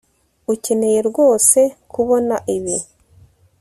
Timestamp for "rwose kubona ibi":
1.09-2.77